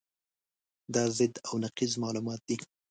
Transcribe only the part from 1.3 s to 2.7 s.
او نقیض معلومات دي.